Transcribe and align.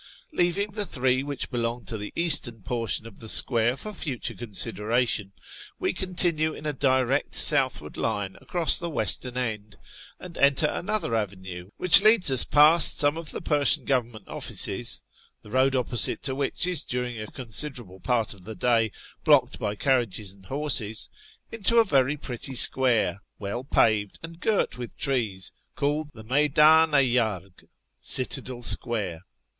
Leaving 0.33 0.71
the 0.71 0.83
three 0.83 1.21
which 1.21 1.51
belong 1.51 1.85
to 1.85 1.95
the 1.95 2.11
eastern 2.15 2.63
portion 2.63 3.05
of 3.05 3.19
the 3.19 3.29
square 3.29 3.77
for 3.77 3.93
future 3.93 4.33
consideration, 4.33 5.31
we 5.77 5.93
continue 5.93 6.55
in 6.55 6.65
a 6.65 6.73
direct 6.73 7.35
southward 7.35 7.95
line 7.97 8.35
across 8.41 8.79
the 8.79 8.89
western 8.89 9.37
end, 9.37 9.77
and 10.19 10.39
enter 10.39 10.65
another 10.65 11.15
avenue, 11.15 11.69
which 11.77 12.01
leads 12.01 12.31
us 12.31 12.43
past 12.43 12.97
some 12.97 13.15
of 13.15 13.29
the 13.29 13.41
Persian 13.41 13.85
Government 13.85 14.27
Offices 14.27 15.03
(the 15.43 15.51
road 15.51 15.75
opposite 15.75 16.23
to 16.23 16.33
which 16.33 16.65
is, 16.65 16.83
during 16.83 17.19
a 17.19 17.27
considerable 17.27 17.99
part 17.99 18.33
of 18.33 18.43
the 18.43 18.55
day, 18.55 18.91
blocked 19.23 19.59
by 19.59 19.75
carriages 19.75 20.33
and 20.33 20.47
horses) 20.47 21.09
into 21.51 21.77
a 21.77 21.85
very 21.85 22.17
pretty 22.17 22.55
square, 22.55 23.21
well 23.37 23.63
paved 23.63 24.17
and 24.23 24.39
girt 24.39 24.79
with 24.79 24.97
trees, 24.97 25.51
called 25.75 26.09
the 26.15 26.23
Mcyddn 26.23 26.95
i 26.95 27.19
Arg(" 27.19 27.67
Citadel 27.99 28.63
Square 28.63 29.21